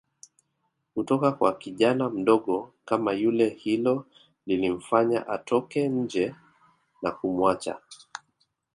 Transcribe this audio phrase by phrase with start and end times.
[0.93, 4.05] kutoka kwa kijana mdogo kama yule hilo
[4.45, 6.35] lilimfanya atoke nje
[7.01, 7.79] na kumuacha